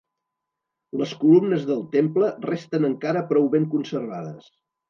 Les 1.01 1.11
columnes 1.25 1.67
del 1.69 1.83
temple 1.97 2.31
resten 2.49 2.91
encara 2.93 3.25
prou 3.33 3.49
ben 3.57 3.73
conservades. 3.75 4.53